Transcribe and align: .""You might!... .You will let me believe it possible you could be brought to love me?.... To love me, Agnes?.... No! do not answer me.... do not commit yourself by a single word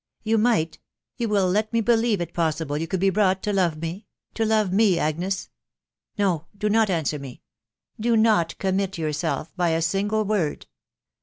.""You 0.23 0.39
might!... 0.39 0.79
.You 1.17 1.29
will 1.29 1.47
let 1.47 1.71
me 1.71 1.79
believe 1.79 2.21
it 2.21 2.33
possible 2.33 2.75
you 2.75 2.87
could 2.87 2.99
be 2.99 3.11
brought 3.11 3.43
to 3.43 3.53
love 3.53 3.77
me?.... 3.77 4.07
To 4.33 4.43
love 4.45 4.73
me, 4.73 4.97
Agnes?.... 4.97 5.51
No! 6.17 6.47
do 6.57 6.69
not 6.71 6.89
answer 6.89 7.19
me.... 7.19 7.43
do 7.99 8.17
not 8.17 8.57
commit 8.57 8.97
yourself 8.97 9.55
by 9.57 9.69
a 9.69 9.79
single 9.83 10.25
word 10.25 10.65